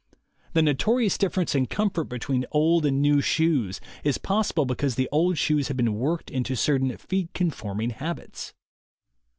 The 0.53 0.63
notorious 0.63 1.15
difference 1.15 1.53
in 1.53 1.67
comfort 1.67 2.05
between 2.05 2.47
old 2.49 2.87
and 2.87 3.03
new 3.03 3.21
shoes 3.21 3.79
is 4.03 4.17
possible 4.17 4.65
because 4.65 4.95
the 4.95 5.07
old 5.11 5.37
shoes 5.37 5.67
have 5.67 5.77
been 5.77 5.93
worked 5.93 6.31
into 6.31 6.55
certain 6.55 6.97
feet 6.97 7.29
conforming 7.35 7.91
habits. 7.91 8.55